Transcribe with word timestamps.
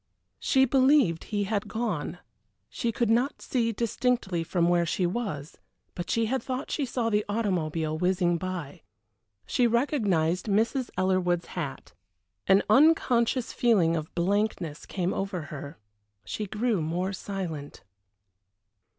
She 0.39 0.65
believed 0.65 1.25
he 1.25 1.43
had 1.43 1.67
gone. 1.67 2.17
She 2.69 2.91
could 2.91 3.11
not 3.11 3.39
see 3.39 3.71
distinctly 3.71 4.43
from 4.43 4.67
where 4.67 4.83
she 4.83 5.05
was, 5.05 5.59
but 5.93 6.09
she 6.09 6.25
had 6.25 6.41
thought 6.41 6.71
she 6.71 6.87
saw 6.87 7.11
the 7.11 7.23
automobile 7.29 7.99
whizzing 7.99 8.39
by. 8.39 8.81
She 9.45 9.67
recognized 9.67 10.47
Mrs. 10.47 10.89
Ellerwood's 10.97 11.45
hat. 11.53 11.93
An 12.47 12.63
unconscious 12.67 13.53
feeling 13.53 13.95
of 13.95 14.15
blankness 14.15 14.87
came 14.87 15.13
over 15.13 15.39
her. 15.53 15.77
She 16.25 16.47
grew 16.47 16.81
more 16.81 17.13
silent. 17.13 17.83